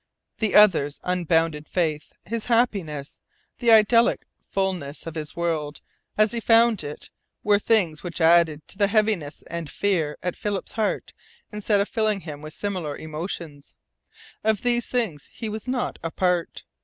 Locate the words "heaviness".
8.87-9.43